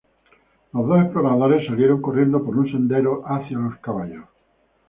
Los 0.73 0.87
dos 0.87 0.99
exploradores 0.99 1.67
salieron 1.67 2.01
corriendo 2.01 2.43
por 2.43 2.57
un 2.57 2.65
sendero 2.71 3.21
hacia 3.27 3.59
los 3.59 3.77
caballos. 3.77 4.25